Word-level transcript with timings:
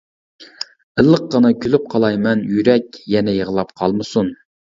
ئىللىققىنا 1.03 1.51
كۈلۈپ 1.65 1.85
قالاي 1.91 2.17
مەن، 2.25 2.41
يۈرەك 2.55 2.99
يەنە 3.17 3.37
يىغلاپ 3.37 3.77
قالمىسۇن. 3.85 4.35